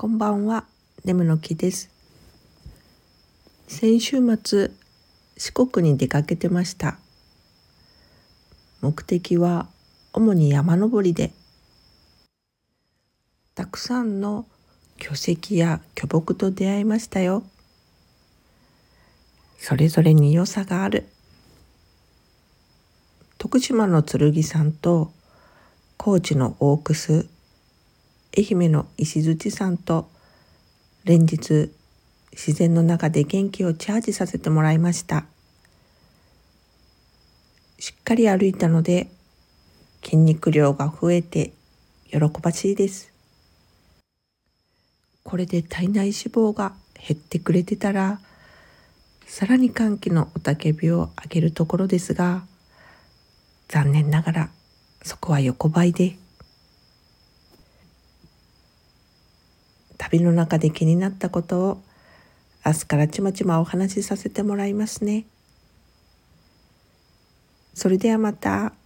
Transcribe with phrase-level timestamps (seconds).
[0.00, 0.64] こんばんは、
[1.04, 1.90] ネムの木です。
[3.66, 4.70] 先週末、
[5.36, 6.98] 四国に出かけてました。
[8.80, 9.66] 目的は
[10.12, 11.32] 主に山登りで、
[13.56, 14.46] たくさんの
[14.98, 17.42] 巨石や巨木と出会いましたよ。
[19.58, 21.08] それぞれに良さがある。
[23.38, 25.10] 徳島の剣山と
[25.96, 27.28] 高知の大楠
[28.36, 30.08] 愛媛の石槌さんと
[31.04, 31.70] 連日
[32.32, 35.24] 自然の中で元気をチャージさせてもらいました。
[37.78, 39.08] しっかり歩いたので
[40.04, 41.52] 筋肉量が増えて
[42.10, 43.12] 喜ばしいです。
[45.22, 48.20] これで体内脂肪が減ってくれてたら
[49.26, 52.44] さらに歓喜の雄たけびを上げるところですが
[53.68, 54.50] 残念ながら
[55.02, 56.16] そこは横ばいで
[60.10, 61.82] 旅の中で気になったことを
[62.64, 65.26] 明日からちまちまお話しさせてもらいますね。
[67.74, 68.77] それではまた。